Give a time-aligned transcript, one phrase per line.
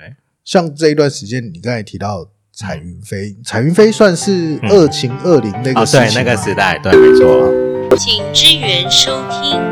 [0.00, 7.52] 对，像这一段时间，你刚才提到彩云飞，彩云飞算是二情二零那个哦，对，时期那个时代，对，没错。
[7.98, 9.69] 请支援收听。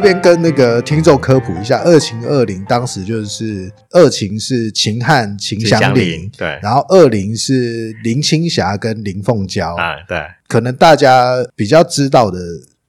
[0.00, 6.58] 这边跟那个听众科普一下，二秦二零当时就是二秦是秦汉秦祥祥林林，对。
[6.62, 10.18] 然后二零是林青霞跟林凤娇，啊，对，
[10.48, 12.38] 可能大家比较知道的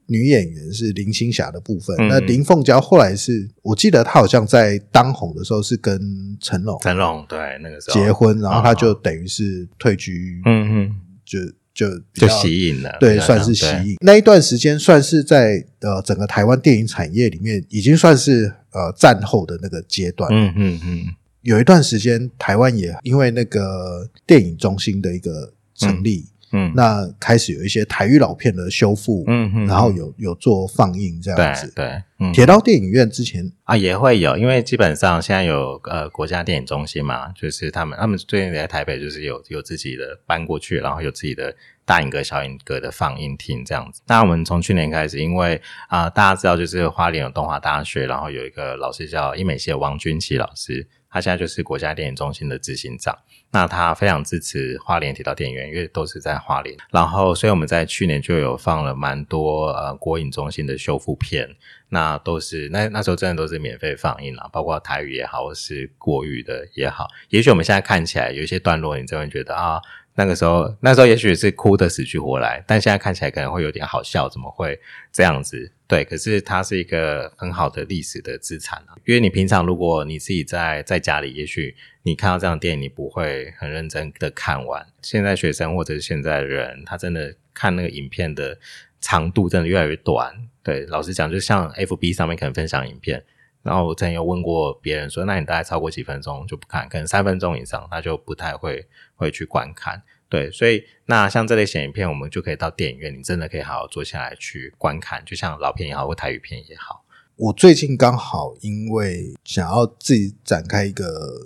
[0.06, 1.94] 女演员是林青霞的部分。
[2.00, 2.08] 嗯。
[2.08, 6.00] 那林凤娇后来是我记得她好像在当红的时候是跟
[6.40, 8.00] 成龙成龙，对，那个时候。
[8.00, 11.40] 结，婚，然后她哦就等于是退居，嗯嗯，就
[11.74, 13.96] 就就吸引了，对，算是吸引。
[14.02, 20.30] 那一段时间算是在呃整个台湾电影产业里面，已经算是呃战后的那个阶段。
[20.34, 21.06] 嗯嗯嗯，
[21.42, 31.72] 有一段时间，台湾也因为那个电影中心的一个成立，嗯，那开始有一些台语老片的修复，嗯嗯，然后有有做放映这样子。
[31.76, 32.34] 对对，嗯。
[32.34, 44.02] 铁道电影院之前啊，也会有，因为基本上现在有呃国家电影中心嘛，就是他们他们最近在台北就是有有自己的搬过去，然后有自己的大影阁、小影阁的放映厅这样子。
[44.08, 53.18] 那我们从去年开始，因为啊、大家知道就是花莲有动画大学，然后有一个老师叫英美系的王君琪老师，他现在就是国家电影中心的执行长。
[53.54, 56.74] 那他非常支持花莲提到电影院，因为都是在花莲。
[56.90, 61.50] 然后，所以我们在去年就有放了蛮多呃国影中心的修复片，
[61.90, 67.10] 那都是那那时候真的都是免费放映啦，包括台语也好，或是国语的也好。
[67.28, 69.82] 也许我们现在看起来有一些段落，你就会觉得啊，
[70.16, 74.80] 那个时候那时候也许是哭的死去活来，但现在看起来可能会有点好笑，怎么会
[75.12, 75.72] 这样子？
[75.88, 84.86] 对，可是它是一个很好的历史的资产啊，因为你平常如果你自己在在家里，也许你看到这样的电影，你不会很认真的看完。
[85.02, 88.58] 现在学生或者是现在的人，他真的看那个影片的
[89.02, 90.34] 长度真的越来越短。
[90.64, 93.24] 对，老实讲，就像 FB 上面可能分享影片，
[93.64, 96.90] 然后我之前有问过别人说，那你大概超过几分钟就不看？
[96.90, 100.02] 可能三分钟以上，他就不太会会去观看。
[100.30, 107.04] 对，所以那像这类型影片，我们就可以到电影院，你真的可以好好坐下来去观看，就像老片也好，或台语片也好。
[107.36, 111.06] 我最近刚好因为想要自己展开一个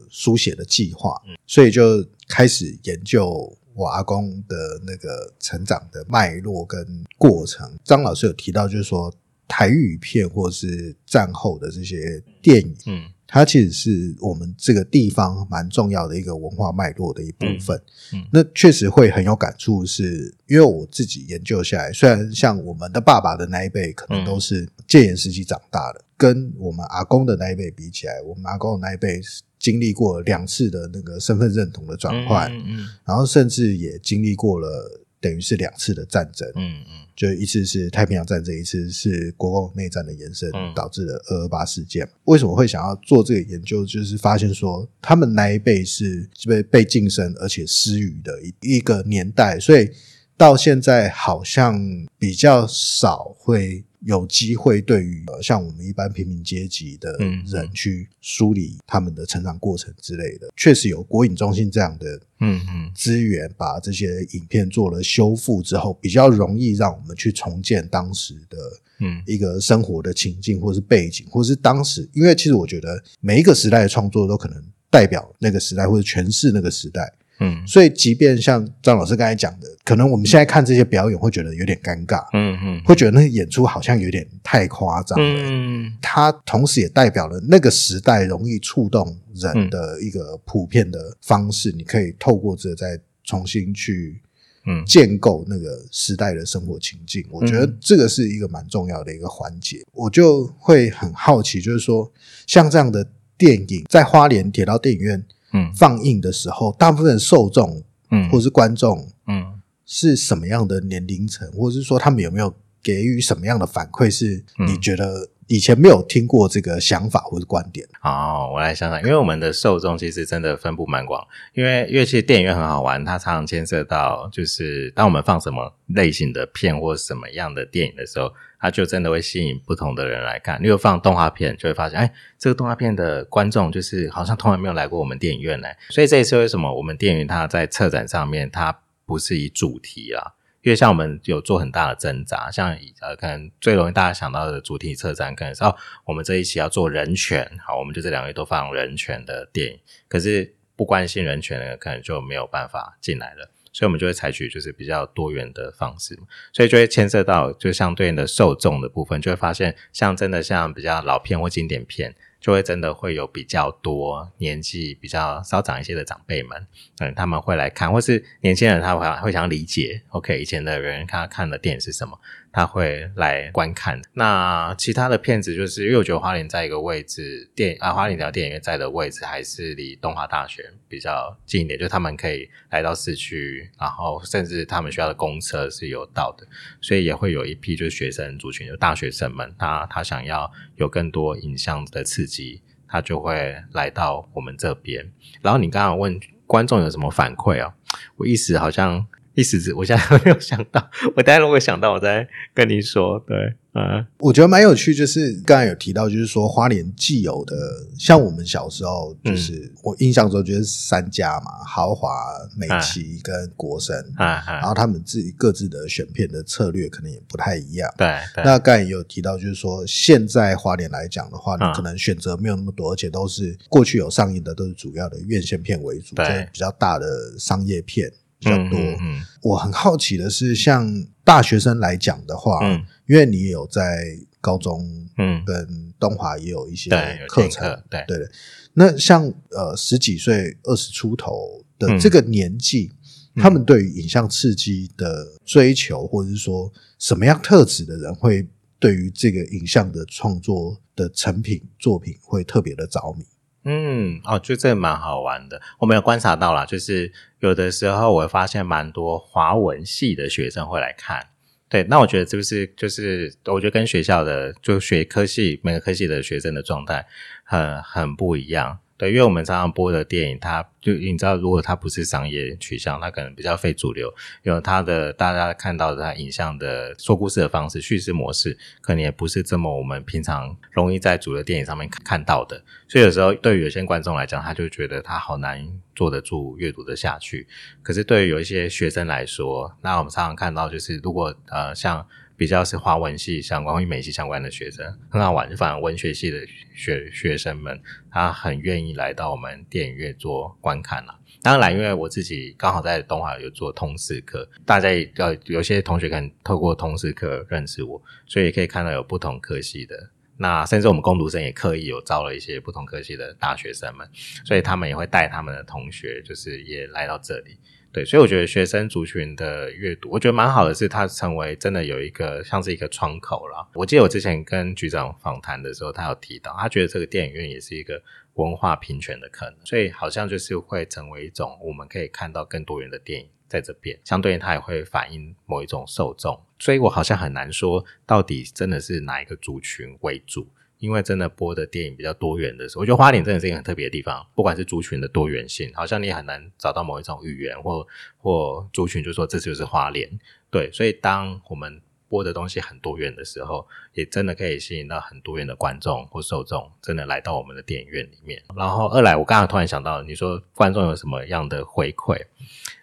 [0.09, 4.55] 书写的计划，嗯所以就开始研究我阿公的
[4.85, 7.77] 那个成长的脉络跟过程。
[7.83, 9.13] 张老师有提到，就是说
[9.47, 17.75] 台语片或是战后的这些电影，嗯它其实是我们这个地方蛮重要的一个文化脉络的一部分。
[18.13, 29.19] 嗯嗯那确实会很有感触是，因为我自己研究下来，虽然像我们的爸爸的那一辈可能都是戒严时期长大的，跟我们阿公的那一辈比起来，我们阿公的那一辈
[29.57, 36.47] 经历过两次的那个身份认同的转换，嗯嗯然后甚至也经历过了等于是两次的战争。
[36.55, 42.07] 嗯嗯就一次是太平洋战争，一次是国共内战的延伸嗯，导致了二二八事件。
[42.25, 43.85] 为什么会想要做这个研究？
[43.85, 49.89] 就是发现说，他们那一辈是被被晋升而且失语的一一个年代，所以
[50.35, 51.79] 到现在好像
[52.19, 60.47] 比较少会有机会对于、呃、像我们一般平民阶级的嗯人去梳理他们的成长过程之类的。
[60.55, 68.57] 确实有国影中心这样的嗯嗯资源把这些影片做了修复之后，比较容易让我们去重建当时的
[68.99, 77.11] 嗯一个生活的情境，或是背景，或是当时，因为其实我觉得每一个时代的创作都可能代表那个时代，或者诠释那个时代。
[77.39, 85.25] 嗯所以，即便像张老师刚才讲的，可能我们现在看这些表演会觉得有点尴尬，嗯嗯会觉得那个演出好像有点太夸张了。
[85.25, 94.21] 嗯它同时也代表了那个时代容易触动人的一个普遍的方式，你可以透过这再重新去
[94.65, 97.25] 嗯建构那个时代的生活情境。
[97.29, 99.83] 我觉得这个是一个蛮重要的一个环节。
[99.91, 102.09] 我就会很好奇，就是说
[102.47, 103.05] 像这样的
[103.37, 105.21] 电影在花莲铁道电影院
[105.55, 105.73] 嗯。
[105.73, 108.29] 放映的时候，大部分受众嗯。
[108.29, 109.61] 或是观众嗯。
[109.85, 112.53] 是什么样的年龄层，或者是说他们有没有
[112.83, 114.81] 给予什么样的反馈，是你嗯。
[114.81, 117.87] 觉得以前没有听过这个想法或者观点？
[117.99, 130.61] 好，我来想想，因为我们的受众其实真的分布蛮广，因为因为其实电影院很好玩，它常常牵涉到就是当我们放什么类型的片或什么样的电影的时候，它就真的会吸引不同的人来看。
[130.63, 135.67] 例如放动画片，就会发现，哎，这个动画片的观众就是好像从来没有来过我们电影院呢。
[135.89, 140.33] 所以这也是为什么我们电影院它在策展上面它不是以主题啊。
[140.65, 145.75] 因为像我们有做很大的挣扎，像呃，可能最容易大家想到的主题策展，可能是哦，
[146.05, 149.79] 我们这一期要做人权，好，我们就这两个月都放人权的电影。
[150.07, 153.51] 可是不关心人权的，可能就没有办法进来了。
[153.71, 156.17] 所以我们就会采取就是比较多元的方式，
[156.51, 162.15] 所以就会牵涉到就相对应的受众的部分，就会发现像真的像比较老片或经典片。
[162.45, 166.67] 就会真的会有比较多年纪比较稍长一些的长辈们，
[166.99, 172.15] 嗯，他们会来看，或是年轻人他会会想理解，OK，以前的人他看的电影是什么，
[172.55, 174.01] 他会来观看。
[174.13, 186.47] 那其他的片子就是因为我觉得花莲在一个位置，电啊花莲条电影院在的位置还是离东华大学比较近一点，就他们可以来到市区，然后甚至他们学校的公车是有到的，
[186.79, 192.61] 所以也会有一批就是学生族群，就大学生们，他他想要有更多影像的刺激。
[192.87, 195.11] 他就会来到我们这边，
[195.41, 197.73] 然后你刚刚问观众有什么反馈啊？
[198.15, 199.05] 我一时好像
[199.35, 203.23] 一时之，我现在 没有想到，我待会如果想到，我再跟你说。
[203.27, 203.55] 对。
[203.77, 207.53] 嗯，我觉得蛮有趣，就是刚才有提到，就是说花莲既有的，
[207.99, 212.09] 像我们小时候，就是我印象中就是三家嘛，豪华、
[212.55, 217.93] 美琪跟国神，啊，然后他们自己各自的选片的策略可能也不太一样。
[217.97, 218.07] 对，
[218.45, 227.05] 那刚才也有提到，就是说现在花莲来讲的话，你可能选择没有那么多，而且都是过去有上映的，都是主要的院线片为主，对，比较大的
[227.37, 228.09] 商业片
[228.45, 228.79] 比较多。
[229.01, 232.85] 嗯，我很好奇的是，像大学生来讲的话，嗯。
[233.07, 234.83] 因为你有在高中，
[235.19, 236.89] 嗯，跟东华也有一些
[237.27, 238.27] 课程，对对对。
[238.73, 242.91] 那像呃十几岁、二十出头的这个年纪，
[243.35, 248.47] 他们对于影像刺激的追求，或者是说什么样特质的人，会
[248.79, 253.23] 对于这个影像的创作的成品作品会特别的着迷？
[253.67, 255.59] 嗯，哦，就这蛮好玩的。
[255.79, 261.29] 我没有观察到啦，就是有的时候我会发现蛮多华文系的学生会来看。
[261.67, 267.07] 对，那我觉得是不是就是，我觉得跟学校的就学科系每个科系的学生的状态
[267.43, 268.77] 很很不一样。
[268.97, 274.13] 对，因为我们常常播的电影，它就你知道，如果它不是商业取向，它可能比较非主流，
[274.43, 282.63] 有它的大家看到的它影像的说故事的方式、叙事模式，可能也不是这么我们平常容易在主流电影上面看到的。
[282.87, 287.45] 所以有时候对于有些观众来讲，他就觉得他好难坐得住、阅读的下去。
[287.83, 292.07] 可是对于有一些学生来说，那我们常常看到，就是如果呃像。
[292.37, 301.19] 比较是华文系相关、或美系相关的学生很好玩，反而文学系的学学生们，他很愿意来到我们电影院做观看了。
[301.41, 310.11] 当然，因为我自己刚好在东华有做通识课，大家呃有些同学可能透过通识课认识我，所以可以看到有不同科系的。
[310.37, 314.05] 那甚至我们攻读生也刻意有招了一些不同科系的大学生们，
[314.43, 317.57] 所以他们也会带他们的同学，就是也来到这里。
[317.95, 323.65] 对，所以我觉得学生族群的阅读，我觉得蛮好的，是它成为真的有一个像是一个窗口了。
[323.73, 328.03] 我记得我之前跟局长访谈的时候，他有提到，他觉得这个电影院也是一个
[328.33, 340.49] 文化平权的可能，所以好像就是会成为一种我们可以看到更多元的电影在这边，相对应它也会反映某一种受众，所以我好像很难说到底真的是哪一个族群为主。
[340.79, 344.25] 因为真的播的电影比较多元的时候，我觉得花莲真的是一个很特别的地方。
[344.35, 347.87] 不管是族群的多元性，好像你很难找到某一种语言或
[348.17, 350.19] 或族群，就说这就是花莲。
[350.51, 358.43] 对，所以当我们播的东西很多元的时候，也真的可以吸引到很多元的观众或受众，真的来到我们的电影院里面。
[358.55, 362.21] 然后二来，我刚刚突然想到，你说观众有什么样的回馈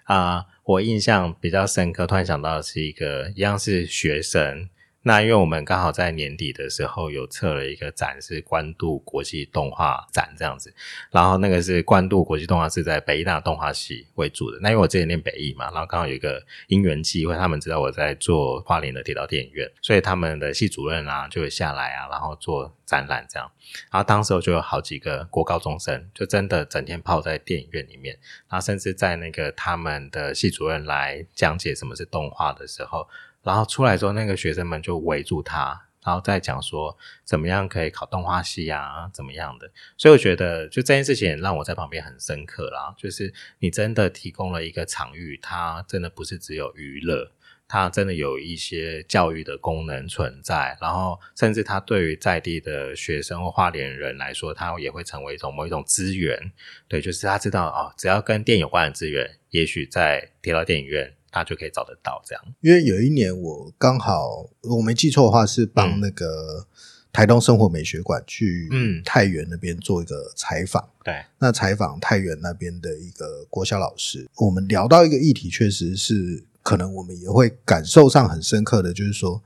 [0.05, 0.45] 啊？
[0.65, 4.69] 我印象比较深刻，突然想到的是一个一样是学生。
[5.05, 10.73] 那因为我们刚好在年底的时候有测了一个展，是关渡国际动画展这样子，
[11.11, 14.59] 然后那个是关渡国际动画是在北大动画系为主的。
[14.61, 23.51] 那因为我之前念北艺嘛，然后刚好有一个因缘机会，他们知道我在做花莲的铁道电影院，所以他们的系主任啊就会下来啊，然后做展览这样。
[23.91, 28.17] 然后当时我就有好几个国高中生，就真的整天泡在电影院里面，
[28.49, 33.09] 然后甚至在那个他们的系主任来讲解什么是动画的时候。
[33.43, 39.71] 然后出来之后，那个学生们就围住他，然后再讲说怎么样可以考动画系啊，怎么样的。
[39.97, 42.95] 所以我觉得，就这件事情让我在旁边很深刻啦。
[42.97, 47.33] 就是你真的提供了一个场域，它真的不是只有娱乐，
[47.67, 50.77] 它真的有一些教育的功能存在。
[50.81, 56.53] 然后，甚至它对于在地的学生或花莲人来说，它也会成为一种某一种资源。
[56.89, 61.15] 对，就是他知道哦，只要跟电影有关的资源，也许在铁道电影院。
[61.33, 66.67] 他就可以找得到这样，因为有一年我刚好我没记错的话，是帮那个
[67.11, 69.03] 台东生活美学馆去嗯。
[69.03, 70.87] 太原那边做一个采访。
[71.03, 79.43] 对，那采访太原那边的一个国小老师，我们聊到一个议题，确实是可能我们也会感受上很深刻的，就是说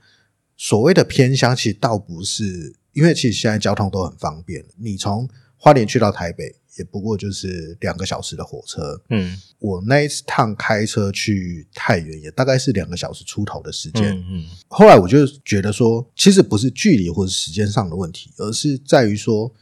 [0.57, 9.01] 所谓的偏乡，其实倒不是因为其实现在交通都很方便，你从花莲去到台北也不过就是两个小时的火车。
[9.11, 14.05] 嗯我那一趟开车去太原，也大概是两个小时出头的时间。
[14.05, 19.53] 嗯嗯后来我就觉得说，其实不是距离或者时间上的问题，而是在于说，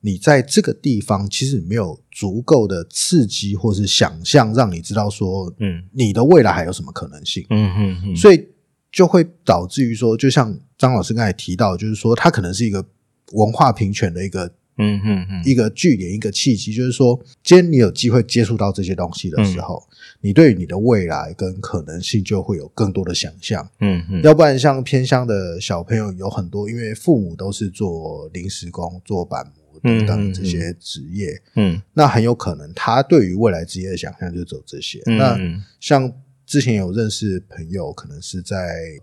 [0.00, 7.46] 你在这个地方其实没有足够的刺激或是想象，让你知道说嗯你的未来还有什么可能性。
[7.50, 8.48] 嗯嗯嗯，所以
[8.90, 12.84] 就会导致于说，就像张老师刚才提到，就是说它可能是一个
[13.32, 15.42] 文化平权的一个嗯嗯嗯。
[15.44, 19.94] 一个据点、一个契机，就是说，今天你有机会接触到这些东西的时候，嗯。
[20.20, 23.68] 你对于你的未来跟可能性就会有更多的想象。
[23.80, 24.22] 嗯嗯。
[24.22, 31.80] 要不然，像偏乡的小朋友有很多，因为父母都是做临时工、做板模等等这些职业，嗯。
[31.92, 35.02] 那很有可能他对于未来职业的想象就走这些。
[35.06, 36.10] 嗯那嗯像
[36.46, 38.56] 之前有认识朋友，可能是在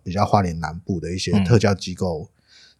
[0.04, 1.44] 比较花莲南部的一些嗯。
[1.44, 2.28] 特教机构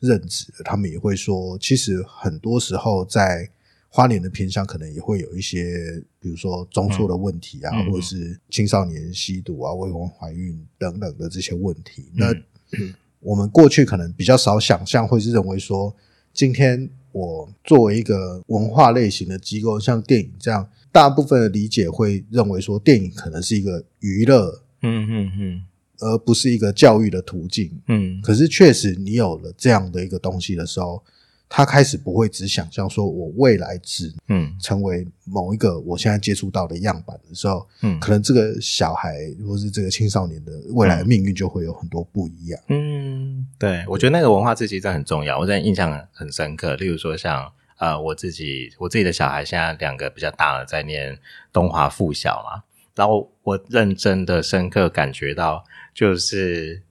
[0.02, 3.50] 任职的，他们也会说，其实很多时候在
[3.88, 12.12] 花莲的偏向，可能也会有一些，比如说中辍的问题啊，或者是青少年吸毒啊、未婚怀孕等等的这些问题。
[12.14, 12.32] 那、
[12.74, 15.96] 嗯我们过去可能比较少想象，会是认为说，
[16.34, 25.64] 今天我作为一个文化类型的机构，像电影这样，大部分的理解会认为说，电影可能是一个娱乐，嗯嗯嗯
[26.02, 27.72] 而不是一个教育的途径。
[27.88, 31.02] 嗯可是确实，你有了这样的一个东西的时候，
[31.48, 39.16] 他开始不会只想象说我未来只嗯成为某一个我现在接触到的样板的时候，嗯可能这个小孩
[39.46, 42.60] 或是这个青少年的未来的命运就会有很多不一样。
[42.68, 46.76] 嗯，对，我觉得那个文化刺激真的很重要，我真的印象很深刻。
[46.76, 51.18] 例如说像呃，我自己我自己的小孩现在两个比较大了，在念
[51.52, 52.64] 东华附小嘛，
[52.96, 56.82] 然后我认真的深刻感觉到，就是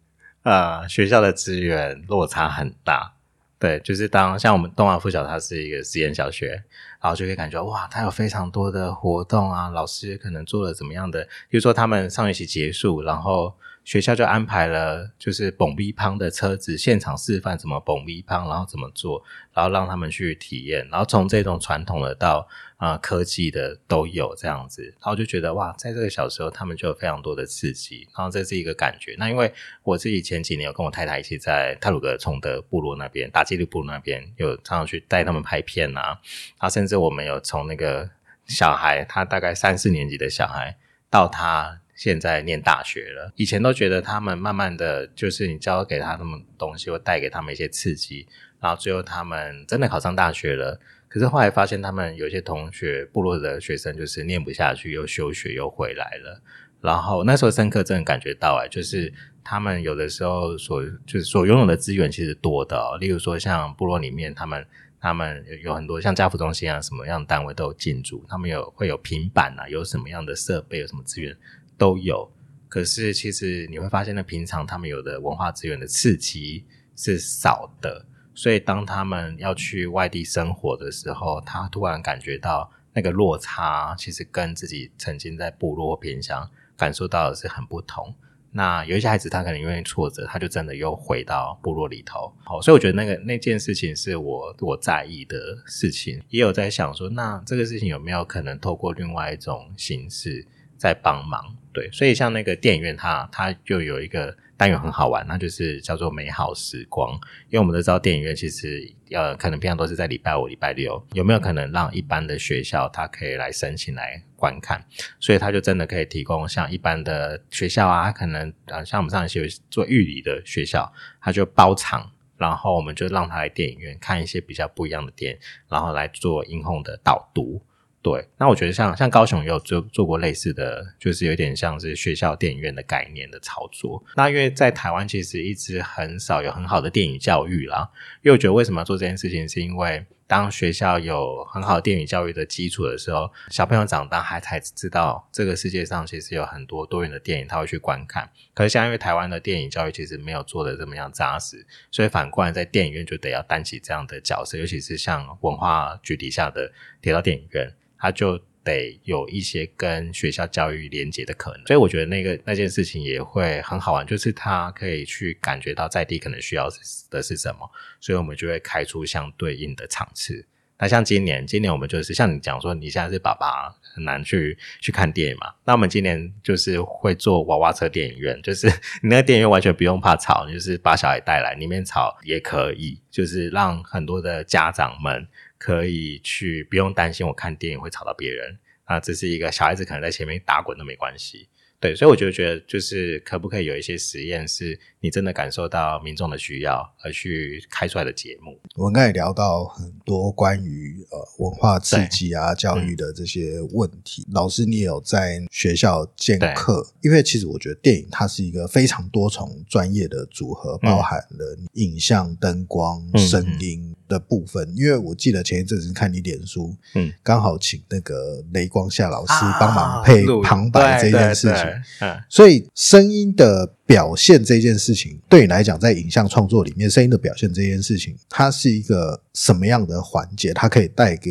[0.42, 3.14] 呃学校的资源落差很大。
[3.58, 6.62] 对，就是当像我们东华附小，它是一个实验小学，
[6.98, 13.54] 然后就会感觉哇，它有非常多的活动啊，老师可能做了怎么样的，比如说他们上学期结束，然后
[13.90, 19.20] 学校就安排了就是蹦 V 胖的车子现场示范怎么蹦 V 胖，然后怎么做，
[19.52, 29.16] 然后让他们去体验，然后从这种传统的到啊、科技的都有这样子，然后就觉得哇，在这个小时候他们就有非常多的刺激，然后这是一个感觉。
[29.18, 36.20] 那因为我自己前几年有跟我太太一起在泰鲁格崇德部落那边大基律部落那边有常常去带他们拍片啊，
[36.60, 38.08] 然后甚至我们有从那个
[38.46, 40.76] 小孩他大概三四年级的小孩
[41.10, 48.26] 到他现在念大学了，以前都觉得他们慢慢的就是你教给他们东西，会带给他们一些刺激，
[48.58, 50.80] 然后最后他们真的考上大学了。
[51.08, 56.40] 可是后来发现，他们有些同学部落的学生就是念不下去，又休学又回来了。
[56.80, 59.12] 然后那时候深刻真的感觉到、哎，就是
[59.44, 64.66] 他们有的时候所就是所拥有的资源其实多的、例如说像部落里面，他们
[64.98, 71.36] 他们有有很多像家福中心啊，什么样的单位都有进驻，他们有会有平板啊，有什么样的设备，有什么资源
[71.80, 72.30] 都有。
[72.68, 88.14] 可是其实你会发现，呢，平常他们有的文化资源的刺激是少的，所以当他们要去外地生活的时候，他突然感觉到那个落差，其实跟自己曾经在部落或偏乡感受到的是很不同。
[88.52, 92.32] 那有一些孩子，他可能因为挫折，他就真的又回到部落里头。
[92.44, 100.46] 好，所以我觉得那个那件事情是我我在意的事情，也有在想说，那这个事情有没有可能透过另外一种形式
[100.76, 101.56] 在帮忙？
[101.72, 107.12] 对，所以像那个电影院它，它就有一个单元很好玩，那就是叫做美好时光。
[107.48, 114.84] 因为我们都知道电影院其实呃，可能平常都是在礼拜五、礼拜六，有没有可能让一般的学校它可以来申请来观看？
[115.18, 122.10] 所以它就真的可以提供像一般的学校啊，可能呃，像我们上一期做预理的学校，它就包场。
[122.36, 127.62] 然后我们就让他来电影院看一些比较不一样的电影，然后来做音控的导读。
[128.02, 134.02] 对，那我觉得像像高雄也有做做过类似的，就是有点像是学校电影院的概念的操作。
[134.16, 137.90] 那因为在台湾其实一直很少有很好的电影教育啦，
[138.22, 148.30] 因为我觉得为什么要做这件事情，是因为当学校有很好的电影教育的基础的时候，小朋友长大还才知道这个世界上其实有很多多元的电影，他会去观看。
[148.54, 157.70] 可是像因为台湾的电影教育其实没有做的这么样扎实，所以反过来在电影院就得要担起这样的角色，尤其是像文化局底下的铁道电影院。
[158.00, 166.68] 他就得有一些跟学校教育连接的可能，所以我觉得那个那件事情也会很好玩，就是他可以去感觉到在地可能需要
[167.10, 170.46] 的是什么，所以我们就会开出相对应的场次。
[170.78, 175.52] 那像今年，今年我们就是像你讲说，你现在是爸爸，很难去去看电影嘛。
[175.66, 178.66] 那我们今年就是会做娃娃车电影院，就是
[179.02, 185.26] 你 那个电影院完全不用怕吵，就是把小孩带来，里面吵也可以，就是让很多的家长们。
[185.60, 191.50] 可以去不用担心我看电影会吵到别人啊，这是一个小孩子可能在前面打滚都没关系。
[191.80, 198.60] 对，所以我就觉得，就是可不可以有一些实验，是你真的感受到民众的需要而去开出来的节目？
[198.76, 204.26] 我们刚才聊到很多关于呃文化刺激啊、教育的这些问题。
[204.30, 206.86] 老师，你也有在学校见课？
[207.00, 214.70] 因为其实我觉得电影它是一个非常多重专业的组合，包含了影像、灯光、声音的部分。
[214.76, 221.69] 因为我记得前一阵子看你脸书，嗯，刚好请那个雷光夏老师帮忙配旁白这件事情。
[222.00, 230.52] 嗯，所以声音的表现这件事情，对你来讲，在影像创作里面，声音的表现这件事情，它是一个什么样的环节？
[230.52, 231.30] 它可以带给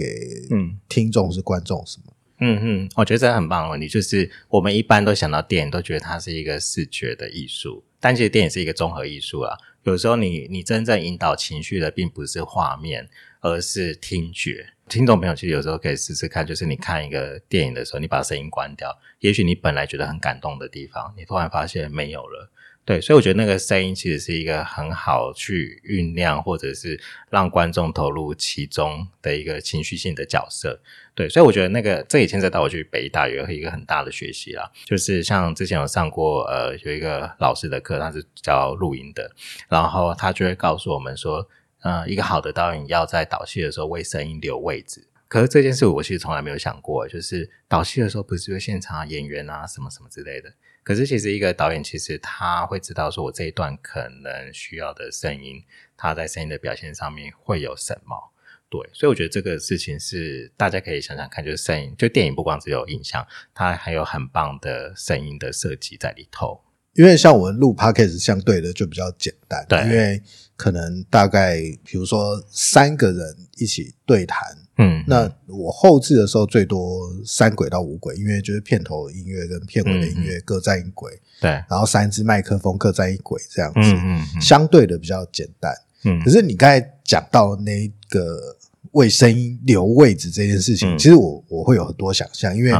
[0.52, 2.14] 嗯听众是观众什么？
[2.42, 9.58] 嗯嗯，我觉得这很棒的问题，就是我们一般都想到电影，都觉得它是一个视觉的艺术，但其实电影是一个综合艺术啊。
[9.84, 13.10] 有时候你你真正引导情绪的，并不是画面，
[13.42, 14.74] 而是听觉。
[14.88, 22.50] 听众朋友其实有时候可以试试看，就是你看一个电影的时候，你把声音关掉，也许你本来觉得很感动的地方，你突然发现没有了。
[22.86, 30.82] 对，所以我觉得那个声音其实是一个很好去酝酿，或者是让观众投入其中的一个情绪性的角色。
[31.14, 39.30] 对，所以我觉得那个这也牵涉到我去北大有一个很大的学习啦，就是像之前有上过呃有一个老师的课，他是教录音的，
[39.68, 41.48] 然后他就会告诉我们说。
[41.82, 45.08] 呃，一个好的导演要在导戏的时候为声音留位置。
[45.28, 50.52] 可是这件事我其实从来没有想过，就是导戏的时候不是有现场演员啊什么什么之类的。
[50.84, 55.64] 可是其实一个导演其实他会知道说我这一段可能需要的声音，
[55.96, 58.34] 他在声音的表现上面会有什么。
[58.72, 66.60] 对，所以我觉得这个事情是大家可以想想看，就是声音，就电影不光只有影像，它还有很棒的声音的设计在里头。
[66.94, 70.22] 因为像我们录 podcast 相对的就比较简单，对，因为
[70.60, 74.46] 可能大概比如说三个人一起对谈，
[74.78, 85.74] 嗯，那我后置的时候最多三轨到五轨，因为就是片头音乐跟片尾的音乐各占一轨，对，然后三支麦克风各占一轨这样子，嗯嗯，相对的比较简单，
[86.04, 88.58] 嗯，可是你刚才讲到那个
[88.92, 92.74] 为声音留位置这件事情，其实我我会有很多想象，因为。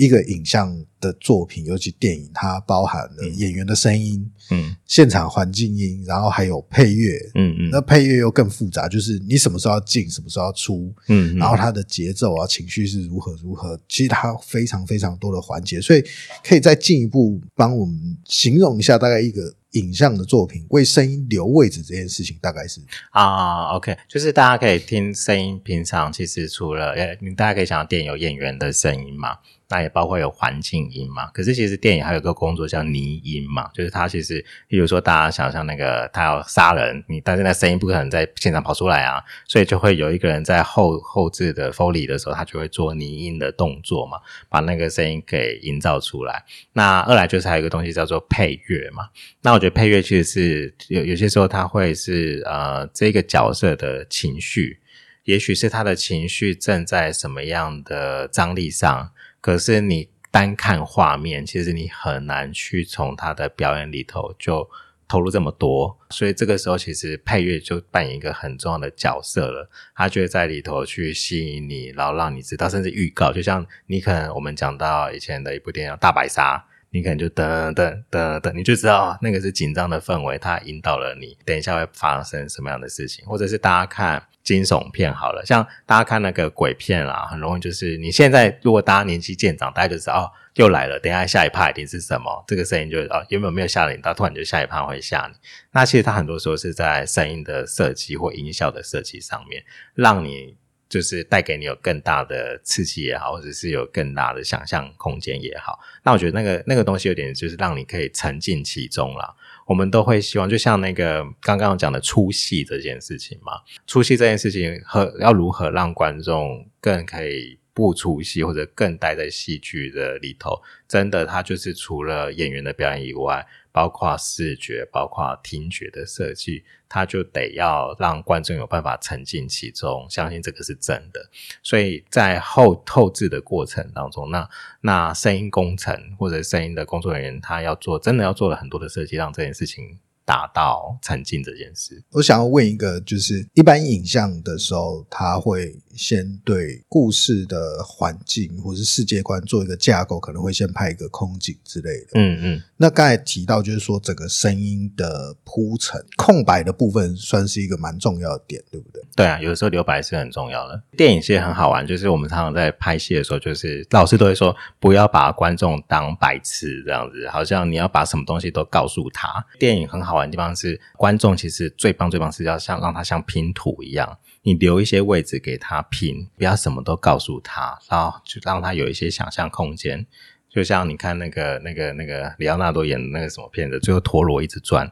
[0.00, 16.02] 一个影像的作品，尤其电影，它包含了演员的声音，嗯，现场环境音，然后还有配乐，嗯嗯，那配乐又更复杂，就是你什么时候要进，什么时候要出，嗯，然后它的节奏啊，情绪是如何如何，其实它非常非常多的环节，所以
[16.42, 29.36] 可以再进一步帮我们形容一下，大概一个影像的作品为声音留位置这件事情，大概是啊，OK，就是大家可以听声音，平常其实除了呃，你大家可以想到电影有演员的声音嘛。
[29.70, 46.44] 那也包括有环境音嘛，可是其实电影还有个工作叫拟音嘛，就是它其实，比如说大家想象那个他要杀人，你但是那声音不可能在现场跑出来啊，所以就会有一个人在后后置的 Foley 的时候，他就会做拟音的动作嘛，把那个声音给营造出来。
[46.72, 49.08] 那二来就是还有一个东西叫做配乐嘛，
[49.42, 54.80] 那我觉得配乐其实是有有些时候它会是呃这个角色的情绪，
[55.26, 59.12] 也许是他的情绪正在什么样的张力上。
[59.40, 64.68] 可是你单看画面，其实你很难去从他的表演里头就
[65.08, 69.68] 投入这么多，所以这个时候其实配乐就扮演一个很重要的角色了。
[69.94, 73.32] 他就会在里头去吸引你，然后让你知道，甚至预告。
[73.32, 84.22] 就像你可能我们讲到以前的一部电影《大白鲨》，你可能就噔噔噔噔，你就知道那个是紧张的氛围，它引导了你，等一下会发生什么样的事情，或者是大家看。
[84.42, 90.24] 惊悚片好了，像大家看那个鬼片啦，很容易就是你现在如果大家年纪渐长，大家就知道哦，
[90.54, 95.36] 又来了，等下下一趴一定是什么，这个声音就哦，有没有没有吓你，到突然就下一趴会吓你。
[95.72, 99.62] 那其实它很多时候是在声音的设计或音效的设计上面，
[99.94, 100.56] 让你
[100.90, 105.78] 就是带给你有更大的刺激也好，或者是有更大的想象空间也好。
[106.02, 109.36] 那我觉得那个那个东西有点就是让你可以沉浸其中了。
[109.66, 113.52] 我们都会希望，就像那个刚刚讲的出戏这件事情嘛，
[113.86, 123.46] 出戏这件事情和要如何让观众更可以不出戏，或者更待在戏剧的里头，真的，它就是除了演员的表演以外。
[123.72, 131.30] 包括视觉，包括听觉的设计，他就得要让观众有办法沉浸其中，相信这个是真的。
[131.62, 134.46] 所以在后后置的过程当中，那
[134.80, 142.02] 那声音工程或者声音的工作人员，他要做真的要做了很多的设计，让这件事情达到沉浸这件事。
[142.10, 152.06] 我想要问一个，就是一般影像的时候，他会先对故事的环境或是世界观做一个架构，可能会先拍一个空景之类的。
[152.14, 159.02] 嗯嗯，那刚才提到就是说，整个声音的铺陈，空白的部分算是一个蛮重要的点，对不对？
[159.16, 160.82] 对啊，有的时候留白是很重要的。
[160.96, 169.44] 电影其实很好玩，就是我们常常在拍戏的时候，就是老师都会说，不要把观众当白痴这样子，好像你要把什么东西都告诉他。
[169.58, 180.06] 电影很好玩的地方是，观众其实最棒最棒是要像让他像拼图一样，你留一些位置给他拼，不要什么都告诉他，然后就让他有一些想象空间。
[180.48, 184.90] 就像你看那个那个那个里奥纳多演的那个什么片子，最后陀螺一直转。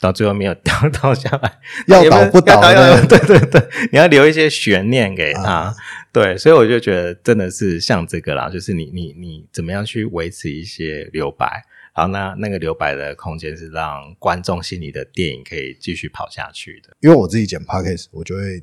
[0.00, 2.60] 到最后没有掉倒下来， 要倒不倒
[3.08, 5.74] 对对对，你要留一些悬念给他。
[6.12, 11.62] 对，所以我就觉得真的是像这个啦，就是你你你怎么样去维持一些留白，
[11.96, 16.94] 然后那那个留白的空间是让观众心里的电影可以继续跑下去的。
[17.00, 18.62] 因为我自己剪 podcast，我就会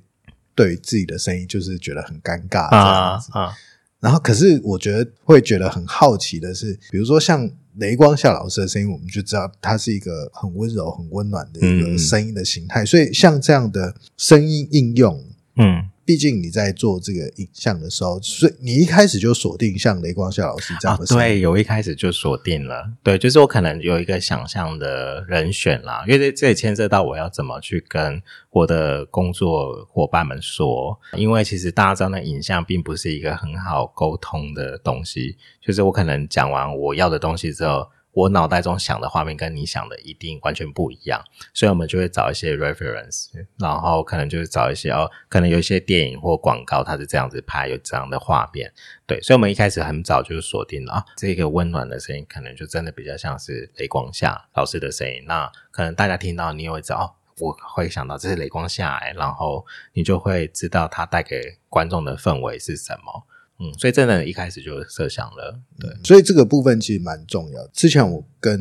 [0.55, 3.29] 对自己的声音就是觉得很尴尬这样子。
[3.33, 3.53] 啊，
[3.99, 12.83] 然后，可是我觉得会觉得很好奇的是，比如说像雷光夏老师的声音，我们就知道他是一个很温柔、很温暖的一个声音的形态。
[12.83, 15.23] 所以，像这样的声音应用，
[15.55, 21.05] 嗯，毕竟你在做这个影像的时候，所以你一开始就锁定像雷光夏老师这样啊的。
[21.05, 37.87] 对，有一开始就锁定了，对，就是我可能有一个想象的人选啦，因为这这也牵涉到我要怎么去跟我的工作伙伴们说，因为其实大家知道，那影像并不是一个很好沟通的东西，就是我可能讲完我要的东西之后。
[38.13, 48.71] 我脑袋中想的画面跟你想的一定完全不一样，所以我们就会找一些 reference，然后可能就是找一些哦，可能有一些电影或广告它是这样子拍，有这样的画面，
[49.05, 55.23] 对，所以我们一开始很早就锁定了啊，这个温暖的声音可能就真的比较像是雷光下老师的声音。
[55.25, 57.05] 那可能大家听到你也会知道，哦，
[57.39, 63.25] 我会想到这是雷光下，然后你就会知道它带给观众的氛围是什么。
[63.61, 67.67] 嗯，所以真的一开始就设想了，对，所以这个部分其实蛮重要。
[67.67, 68.59] 之前我跟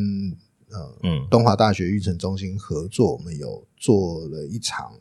[0.70, 1.26] 呃嗯。
[1.30, 4.92] 东华大学育成中心合作，我们有做了一场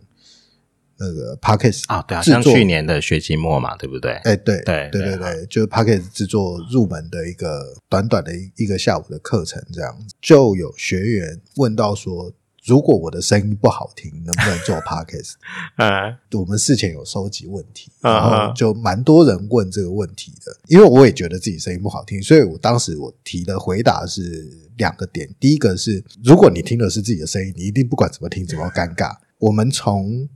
[0.98, 4.14] 那个 podcast 啊，对啊，像去年的学期末嘛，对不对？
[4.24, 12.32] 哎，对对对对对，就是 p a c k a g e 制作入门的一个短短的一一个下午的课程，这样就有学员问到说，
[12.70, 15.34] 如果我的声音不好听，能不能做 podcast？
[15.78, 29.18] 嗯我们事前有收集问题，嗯然后嗯就蛮多人问这个问题的，因为我也觉得自己声音不好听，所以我当时我提的回答是两个点，第一个是如果你听的是自己的声音，你一定不管怎么听怎么尴尬。
[29.40, 30.30] 我们从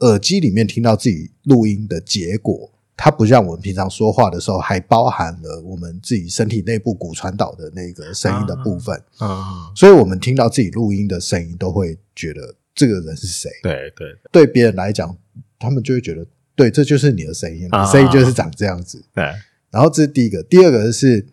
[0.00, 9.42] 耳机里面听到自己录音的结果，它不像我们平常说话的时候，还包含了我们自己身体内部骨传导的那个声音的部分，嗯，
[9.74, 13.50] 所以我们听到自己录音的声音，都会觉得这个人是谁。
[13.62, 15.16] 对对，对别人来讲，
[15.58, 16.24] 他们就会觉得，
[16.54, 19.02] 对，这就是你的声音，你声音就是长这样子。
[19.14, 19.24] 对，
[19.70, 21.26] 然后这是第一个，第二个是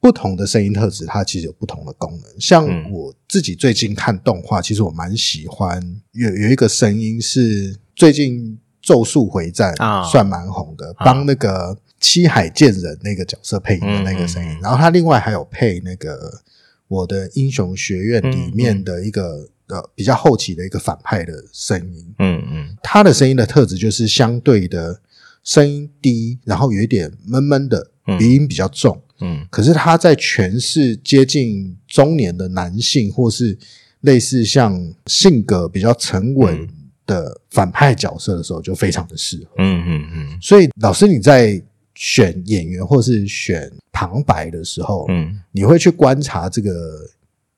[0.00, 2.40] 不同的声音特质，它其实有不同的功能。
[2.40, 2.92] 像嗯。
[2.92, 8.56] 我自己最近看动画，其实我蛮喜欢有有一个声音是最近
[8.88, 11.04] 《咒术回战啊》算蛮红的，啊。
[11.04, 14.58] 帮那个七海剑人那个角色配音的那个声音。
[14.62, 16.40] 然后他另外还有配那个
[16.88, 22.14] 我的英雄学院里面的一个、呃比较后期的一个反派的声音。
[22.18, 22.76] 嗯嗯。
[22.82, 24.98] 他的声音的特质就是相对的
[25.44, 28.16] 声音低，然后有一点闷闷的，嗯。
[28.16, 29.02] 鼻音比较重。
[29.20, 29.46] 嗯。
[29.50, 33.58] 可是他在诠释接近中年的男性，或是
[34.00, 36.66] 类似像性格比较沉稳
[37.08, 39.54] 的反派角色的时候，就非常的适合。
[39.56, 41.60] 嗯嗯嗯所以，老师你在
[41.94, 46.70] 选演员或是选旁白的时候，嗯你会去观察这个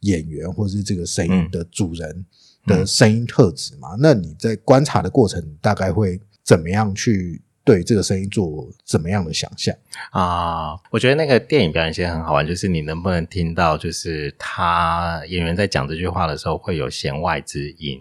[0.01, 2.25] 演员或是这个声音的主人
[2.65, 3.97] 的声音特质嘛？
[3.99, 9.75] 那你在观察的过程，大概会怎么样去对这个声音做怎么样的想象？
[10.13, 18.01] 啊，我觉得那个电影表演其实很好玩，就是你能不能听到，就是他演员在讲这句话的时候会有弦外之音。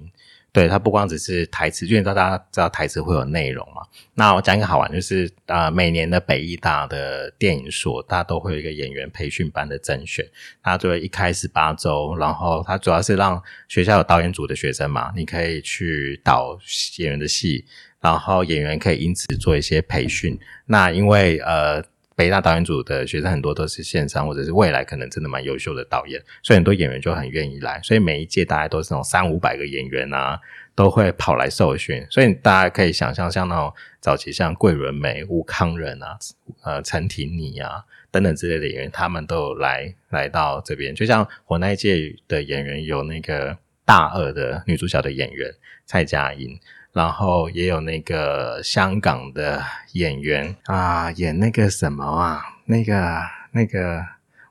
[0.51, 3.81] 对它不光只是台词，因为大家知道台词会有内容嘛。
[4.15, 10.25] 那我讲一个好玩，就是呃，每年的北艺大的电影所，大家都会有一个演员培训班的甄选。
[10.63, 16.57] 他就会一开始八周，然后它主要是让学校有导演组的学生嘛，你可以去导
[16.97, 17.65] 演员的戏，
[18.01, 20.39] 然后演员可以因此做一些培训。
[20.65, 21.83] 那因为呃。
[22.19, 30.37] 北大导演组的学生很多都是线上或者是未来可能真的蛮优秀的导演，所以很多演员就很愿意来，所以每一届大概都是那种三五百个演员啊，
[30.75, 36.17] 都会跑来受训，所以大家可以想象，像那种早期像桂纶镁、吴康仁啊、
[36.65, 45.49] 呃陈婷妮啊等等之类的演员，他们都有来来到这边，就像我那一届的演员有那个大二的女主角的演员
[45.85, 46.59] 蔡佳音。
[46.91, 49.61] 然后也有那个香港的
[49.93, 53.21] 演员啊，演那个什么啊，那个
[53.51, 54.03] 那个，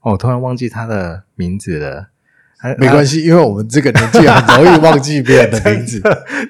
[0.03, 2.09] 我突然忘记他的名字了。
[2.77, 6.01] 没关系，因为我们这个年纪很容易忘记别人的名字。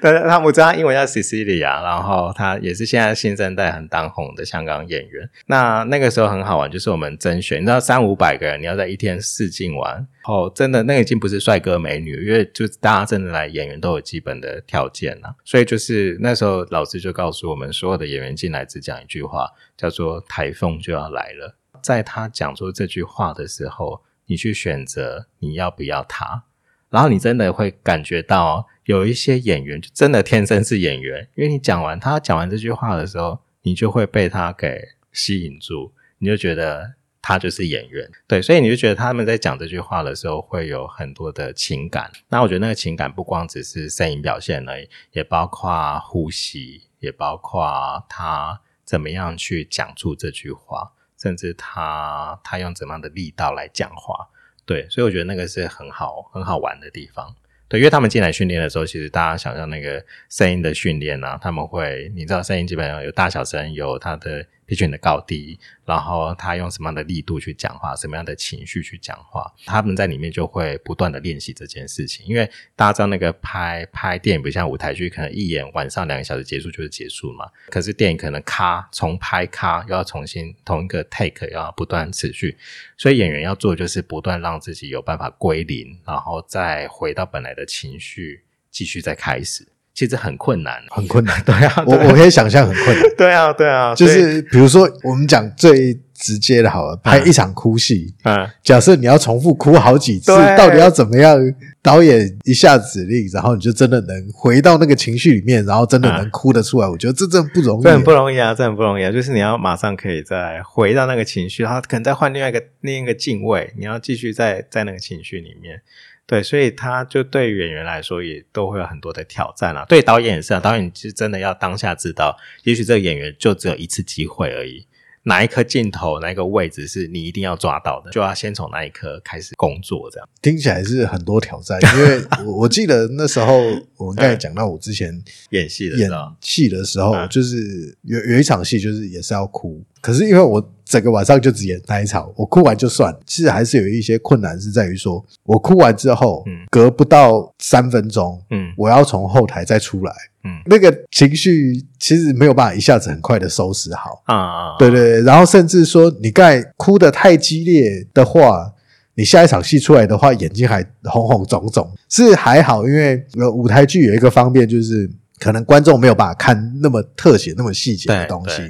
[0.01, 5.29] 但 是他我知道他英文叫 Cecilia，然后他也是现在新生代很当红的香港演员。
[5.47, 15.37] 那那个时候很好玩，就是我们甄选，你知道三五百个人，你要在一天试镜完，哦，真的那个已经不是帅哥美女，因为就大家真的来演员都有基本的条件了。
[15.45, 21.55] 所以就是那时候老师就告诉我们，所有的演员进来只讲一句话，叫做台风就要来了。
[21.83, 24.01] 在他讲出这句话的时候。
[24.29, 26.45] 你去选择你要不要他，
[26.89, 34.81] 然后你真的会感觉到有一些演员就真的天生是演员，因为你讲完他讲完这句话的时候，你就会被他给
[35.13, 42.11] 吸引住，你就觉得他就是演员，对，所以你就觉得他们在讲这句话的时候会有很多的情感。
[42.29, 50.93] 那我觉得那个情感不光只是声音表现而已，也包括呼吸，也包括他怎么样去讲出这句话。
[51.19, 54.29] 甚至他他用怎么样的力道来讲话，
[54.65, 57.35] 对，所以我觉得那个是很好很好玩的地方。
[57.69, 64.47] 对，因为他们进来训练的时候，其实大家想象那个声音的训练啊，他们会，你知道，声音基本上有大小声，有它的。
[64.69, 72.27] 皮群的高低，然后他用什么样的力度去讲话，什么样的情绪去讲话，他们在里面就会不断的练习这件事情。
[72.27, 72.45] 因为
[72.77, 77.49] 大家知道，那个拍拍电影不像舞台剧，可能一演晚上两个小时结束就是结束嘛。
[77.71, 82.59] 可是电影可能咔重拍咔，又要重新同一个 take，要不断持续。
[82.99, 89.67] 所以演员要做的就是不断让自己有办法归零，然后再回到本来的情绪，继续再开始。
[89.99, 91.35] 其实很困难，很困难。
[91.45, 93.05] 对啊，我我可以想象很困难。
[93.19, 101.37] 对啊，对啊，就是比如说，我们讲最直接的，好了，拍一场哭戏，嗯，假设你要重复哭好几次，到底要怎么样？
[101.83, 106.89] 导演一下指令，然后你就真的能回到那个情绪里面，然后真的能哭得出来。
[106.89, 109.11] 我觉得这真不容易，这很不容易啊，这很不容易啊。
[109.11, 115.81] 就是你要马上可以再回到那个情绪，然后可能再换另外一个另一个敬畏，你要继续在在那个情绪里面。
[116.29, 119.87] 对，所以他就对演员来说也都会有很多的挑战啊。
[119.89, 124.87] 对导演也是啊，导演其实真的要当下知道，也许这个演员就只有一次机会而已。
[125.29, 130.11] 哪一颗镜头，哪一个位置是你一定要抓到的，就要先从那一颗开始工作。
[130.11, 133.59] 这样听起来是很多挑战，因为我 我记得那时候
[133.97, 136.11] 我们刚才讲到我之前演戏的演
[136.41, 139.83] 戏的时候，就是有有一场戏，就是也是要哭。
[140.01, 143.15] 可是因为我整个晚上就只演那一场，我哭完就算。
[143.27, 150.13] 其实还是有一些困难，是在于说我哭完之后，嗯隔不到三分钟，嗯，我要从后台再出来，
[150.45, 154.77] 嗯，那个情绪其实没有办法一下子很快的收拾好啊。
[154.79, 158.73] 对对对，然后甚至说你刚才哭的太激烈的话，
[159.15, 168.63] 你下一场戏出来的话，眼睛还红红肿肿，是还好，因为舞台剧有一个方便，就是可能观众没有办法看那么特写、那么细节的东西。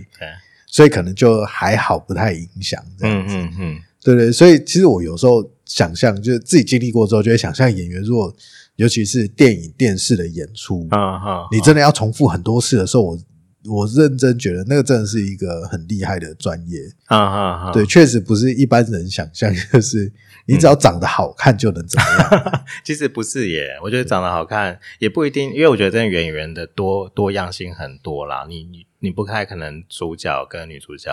[0.70, 3.34] 所以可能就还好，不太影响这样子。
[3.34, 4.30] 嗯嗯嗯，对对。
[4.30, 8.30] 所以其实我有时候想象，就是自己经历过之后，就会想象演员，如果
[8.78, 13.18] 尤其是电影、电视的演出，啊哈，你真的要重复很多次的时候，我
[13.66, 16.80] 我认真觉得那个真的是一个很厉害的专业。
[17.06, 20.12] 啊哈，对，确实不是一般人想象，就是
[20.46, 22.64] 你只要长得好看就能怎么样。
[22.84, 28.46] 其实不是耶，我觉得长得好看也不一定，因为我觉得真的演员的多多样性很多啦。
[28.48, 28.86] 你你。
[29.00, 31.08] 你不太可能主角跟女主角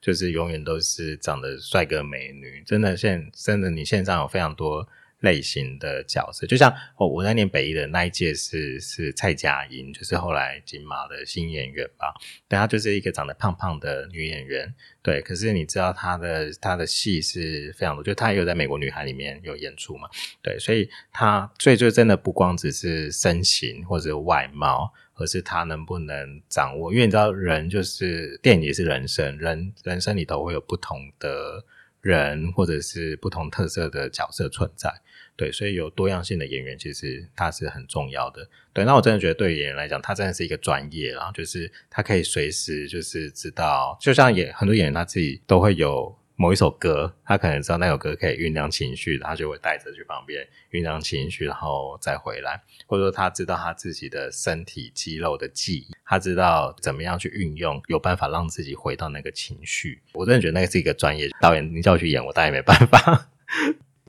[0.00, 4.86] 就是永远都是长得帅哥美女，真的现真的你线上有非常多
[5.24, 12.14] 类型的角色，就像我我在念北艺的那一届是是蔡佳音，就是后来金马的新演员吧，
[12.48, 20.08] 对，她就是一个长得胖胖的女演员，对，可是你知道她的她的戏是非常多，就她也有在美国女孩里面有演出嘛，
[20.40, 24.92] 对，所以她所以就真的不光只是身形或者外貌。
[25.16, 26.92] 而是他能不能掌握？
[26.92, 31.64] 因为你知道，人就是电影也是人生，人人生里头会有不同的
[32.00, 34.92] 人，或者是不同特色的角色存在。
[35.36, 38.48] 对，所以有多样性的演员，其实他是很重要的。
[38.72, 46.16] 对，那我真的觉得，对演员来讲，他真的是一个专业，然后就是他可以随时就是知道，就像演很多演员他自己都会有。
[46.36, 52.60] 某一首歌，他可能知道那首歌可以酝酿情绪，他就会带着去旁边酝酿情绪，然后再回来。
[52.88, 60.02] 或者说，他知道他自己的身体肌肉的记忆，他知道怎么样去运用，有办法让自己回到那个情绪。
[60.12, 63.30] 我真的觉得那个是一个专业导演，你叫我去演，我当然没办法。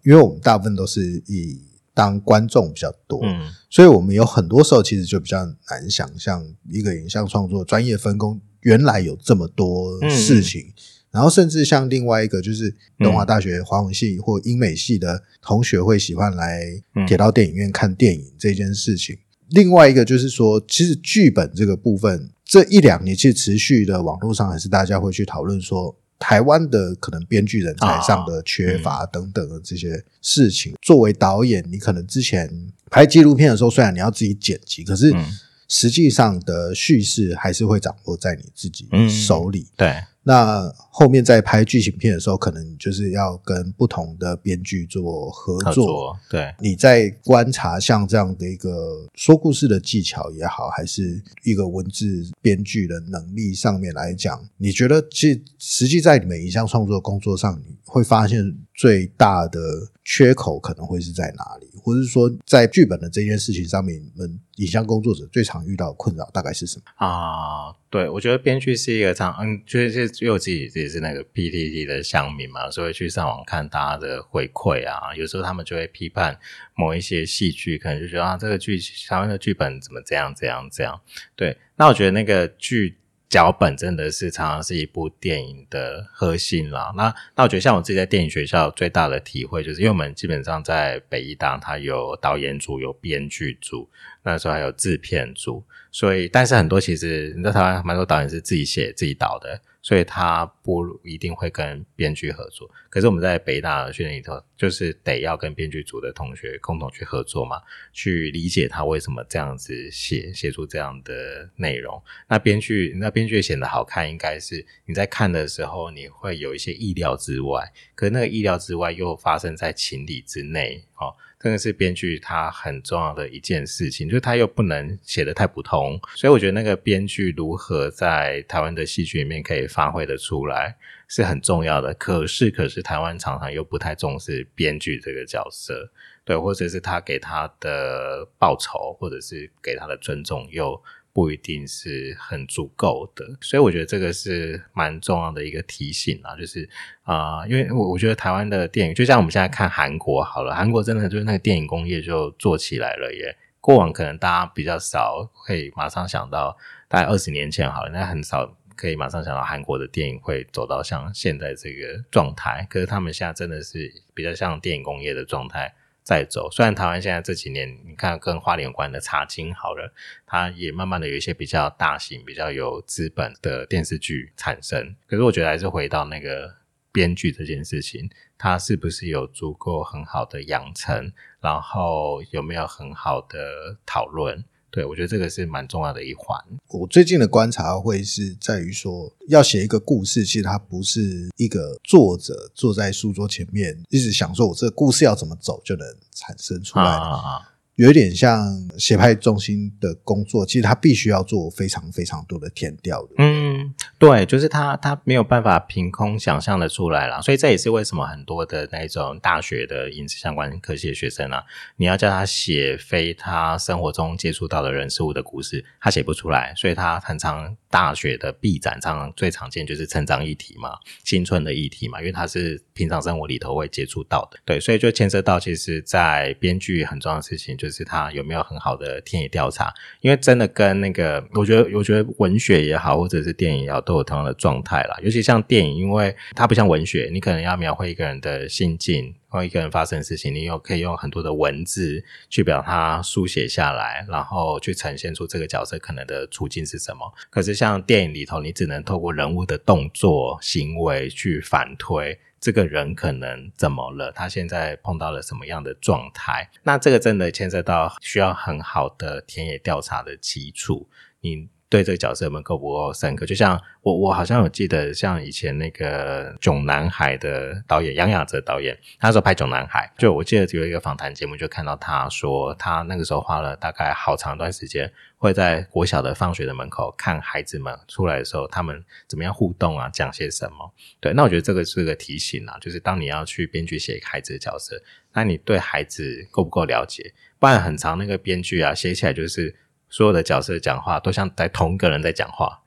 [0.06, 1.60] 因为我们大部分都是以
[1.94, 10.72] 当观众比较多，嗯，所以我们有很多时候其实就比较难想象一个影像创作专业分工原来有这么多事情。
[11.12, 16.62] 然后甚至像另外一个，就是东华大学华文系或英美系的同学会喜欢来
[17.08, 19.18] 铁道电影院看电影这件事情，
[19.52, 30.74] 另外一个就是说，其实剧本这个部分，这一两年其实持续的网络上还是大家会去讨论说，台湾的可能编剧人才上的缺乏等等的这些事情。
[30.82, 32.50] 作为导演，你可能之前
[32.90, 35.26] 拍纪录片的时候，虽然你要自己剪辑，可是嗯
[35.68, 39.68] 实际上的叙事还是会掌握在你自己嗯手里。
[39.76, 46.18] 对，那后面在拍剧情片的时候，可能就是要跟不同的编剧做合合作。
[46.30, 46.56] 对。
[46.58, 59.60] 你在观察像这样的一个说故事的技巧也好，还是一个文字编剧的能力上面来讲，你觉得其实实际在你们影像创作工作上，你会发现最大的
[60.06, 67.06] 缺口可能会是在哪里，或者是说在剧本的这件事情上面，你们影像工作者最常遇到的困扰大概是什么？
[67.06, 75.14] 啊，对，我觉得编剧是一个常，嗯，就是自己也是那个 PTT 的乡民嘛，所以去上网看大家的回馈啊。
[75.16, 76.40] 有时候他们就会批判
[76.76, 81.00] 某一些戏剧，可能就觉得啊，这个剧台湾的剧本怎么这样这样这样。
[81.36, 86.94] 对，那我觉得那个剧脚本真的是常常是一部电影的核心啦。
[86.96, 93.90] 那那我觉得像我自己在电影学校最大的体会，就是因为我们基本上在北艺大，它有导演组、有编剧组，
[94.24, 102.68] 那时候还有制片组，所以但是很多其实你在台湾蛮多导演是自己写自己导的，所以他不一定会跟编剧合作。
[102.90, 107.62] 可是我们在北大的训练里头，就是得要跟编剧组的同学共同去合作嘛，
[107.94, 112.02] 去理解他为什么这样子写，写出这样的内容。
[112.28, 130.76] 那编剧，那编剧显得好看，应该是你在看的时候，你会有一些意料之外，可是那个意料之外又发生在情理之内，哦，这个是编剧他很重要的一件事情，就是他又不能写得太普通，所以我觉得那个编剧如何在台湾的戏剧里面可以发挥的出来。
[131.08, 135.92] 是很重要的，可是可是台湾常常又不太重视编剧这个角色，
[136.24, 140.82] 对，或者是他给他的报酬，或者是给他的尊重，又
[141.16, 146.70] 不一定是很足够的，所以我觉得这个是蛮重要的一个提醒啊，就是
[147.04, 153.34] 啊、因为我我觉得台湾的电影，就像我们现在看韩国好了，韩国真的就是那个电影工业就做起来了耶。
[153.62, 156.58] 过往可能大家比较少可以马上想到，
[156.90, 162.68] 大概二十年前好了，那很少可以马上想到韩国的电影会走到像现在这个状态。
[162.70, 165.74] 可是他们现在真的是比较像电影工业的状态
[166.06, 166.50] 在走。
[166.52, 169.92] 虽然台湾现在这几年你看跟花莲有关的茶经好了，
[170.28, 174.96] 它也慢慢的有一些比较大型、比较有资本的电视剧产生。
[175.08, 176.58] 可是我觉得还是回到那个
[176.92, 184.46] 编剧这件事情，它是不是有足够很好的养成，然后有没有很好的讨论？
[184.76, 186.38] 对我觉得这个是蛮重要的一环。
[186.68, 198.42] 我最近的观察会是在于说，要写一个故事，其实它不是一个作者坐在书桌前面一直想说我这个故事要怎么走就能产生出来，啊啊有点像
[198.78, 203.16] 写派中心的工作，其实他必须要做非常非常多的填调的。
[203.18, 211.44] 嗯，对，就是他他没有办法凭空想象的出来啦，所以这也是为什么很多的那种大学的影视相关科系的学生啊，
[211.76, 234.98] 你要叫他写非他生活中接触到的人事物的故事，他写不出来，所以他很常大学的毕展上最常见就是成长议题嘛，青春的议题嘛，因为它是平常生活里头会接触到的，对，所以就牵涉到其实，在编剧很重要的事情就是他有没有很好的田野调查，因为真的跟那个，我觉得，我觉得文学也好，或者是电影也好，都有同样的状态啦。
[235.04, 247.14] 尤其像电影，因为它不像文学，你可能要描绘一个人的心境，或一个人发生的事情，你有可以用很多的文字去表它书写下来，然后去呈现出这个角色可能的处境是什么。
[247.30, 252.20] 可是像电影里头，你只能透过人物的动作、行为去反推。
[252.40, 254.12] 这个人可能怎么了？
[254.12, 256.48] 他现在碰到了什么样的状态？
[256.62, 260.88] 那这个真的牵涉到需要很好的田野调查的基础。
[261.22, 263.26] 你对这个角色有没有够不够深刻？
[263.26, 280.74] 就像我，我好像有记得，像以前那个《囧男孩》的导演杨雅哲导演，他那时候拍《囧男孩》，就我记得有一个访谈节目，就看到他说，他那个时候花了大概好长一段时间，会在国小的放学的门口看孩子们出来的时候，他们怎么样互动啊，讲些什么。
[281.02, 287.14] 对，那我觉得这个是个提醒啊，就是当你要去编剧写孩子的角色，那你对孩子够不够了解？
[287.38, 289.54] 不然很长那个编剧啊，写起来就是
[289.96, 292.60] 所有的角色讲话都像在同一个人在讲话，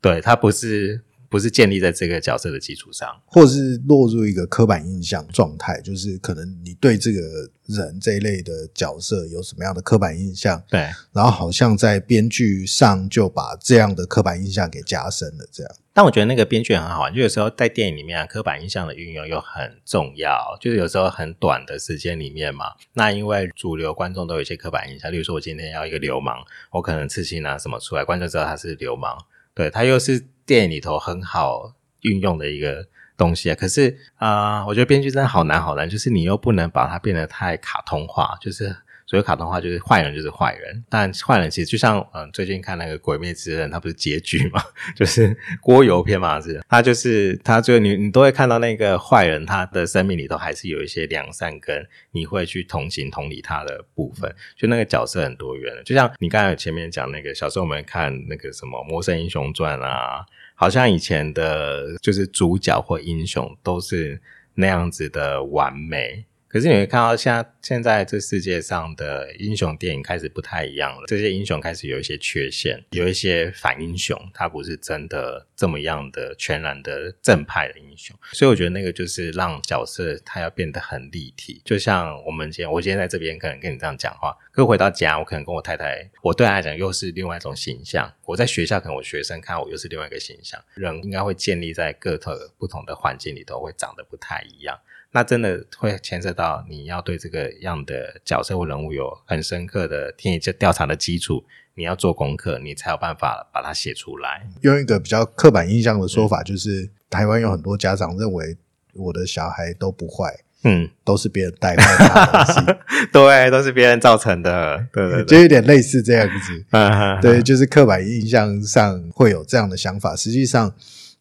[0.00, 1.00] 对他不是
[1.32, 3.08] 不是建立在这个角色的基础上。
[3.26, 7.20] 或是落入一个刻板印象状态，就是可能你对这个
[7.66, 10.80] 人这一类的角色有什么样的刻板印象，对，
[11.12, 15.74] 然后好像在编剧上就把这样的刻板印象给加深了，这样。
[15.94, 26.38] 但我觉得那个编剧很好玩，就有时候在电影里面啊，刻板印象的运用又很重要，就是有时候很短的时间里面嘛，那因为主流观众都有一些刻板印象，例如说我今天要一个流氓，
[26.70, 29.18] 我可能刺青拿什么出来，观众知道他是流氓，
[29.54, 32.86] 对他又是电影里头很好运用的一个
[33.16, 33.54] 东西啊。
[33.54, 38.76] 可是啊、我觉得编剧真的好难好难，就是你又不能把它变得太卡通化，就是。
[39.12, 44.62] 所以卡通化就是坏人就是坏人，但坏人其实就像嗯最近看那个《鬼灭之刃》，它不是结局嘛，
[44.96, 64.18] 就是锅油篇嘛，是他就是他最后你你都会看到那个坏人，他的生命里头还是有一些良善跟你会去同情同理他的部分，就那个角色很多元的，就像你刚才前面讲那个小时候我们看那个什么《魔神英雄传》啊，好像以前的就是主角或英雄都是
[64.54, 66.24] 那样子的完美。
[66.52, 71.04] 可是你会看到，现在现在这世界上的英雄电影开始不太一样了。
[71.06, 78.14] 这些英雄开始有一些缺陷，有一些反英雄，他不是真的这么样的全然的正派的英雄。
[78.32, 81.62] 所以我觉得那个就是让角色他要变得很立体。
[81.64, 88.12] 就像我们今天，我今天在这边可能跟你这样讲话，可回到家，我可能跟我太太，我对他来讲又是另外一种形象。
[88.26, 90.62] 我在学校可能我学生看我又是另外一个形象。
[90.74, 94.78] 人应该会建立在各特不同的环境里头，会长得不太一样。
[95.12, 101.44] 那真的会牵涉到你要对这个样的角色或人物有很深刻的田野调查的基础，
[101.74, 104.48] 你要做功课，你才有办法把它写出来。
[104.62, 108.56] 用一个比较刻板印象的说法，就是、台湾有很多家长认为
[108.94, 110.34] 我的小孩都不坏，
[110.64, 112.78] 嗯，都是别人带坏他的
[113.12, 116.64] 对，都是别人造成的，对对就，有点类似这样子。
[116.72, 120.16] 嗯对，，就是刻板印象上会有这样的想法。
[120.16, 120.74] 实际上，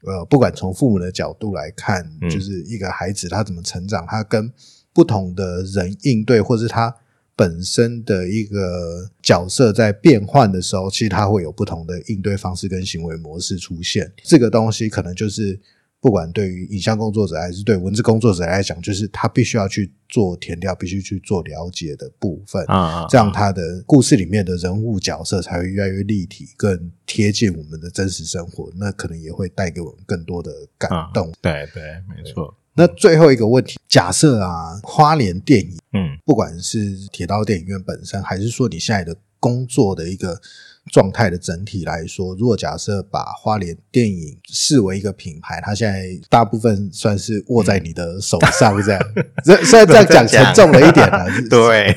[0.04, 4.52] 呃，不管从父母的角度来看，嗯就是一个孩子他怎么成长，他跟
[4.94, 6.96] 不同的人应对，或是他
[7.36, 14.12] 本身的一个角色在变换的时候，其实他会有不同的应对方式跟行为模式出现。
[14.24, 15.60] 这个东西可能就是。
[16.02, 22.66] 不管对于影像工作者还是对文字工作者来讲，就是他必须要去做填调，必须去做了解的部分。
[22.66, 28.72] 啊这样他的故事里面的人物角色才会越来越立体，更贴近我们的真实生活。
[28.76, 31.32] 那可能也会带给我们更多的感动。
[31.40, 40.42] 对对，没错，那最后一个问题，假设啊，花莲电影，嗯不管是铁道电影院本身，还是说你现在的工作的一个
[40.92, 49.02] 状态的整体来说，如果假设把花莲电影视为一个品牌，它现在大部分算是握在你的手上，这样。
[49.46, 51.96] 这虽然这样讲沉重了一点啊， 是对